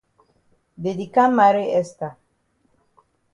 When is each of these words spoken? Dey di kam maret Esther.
Dey 0.81 0.95
di 0.99 1.07
kam 1.15 1.31
maret 1.37 1.69
Esther. 1.81 2.13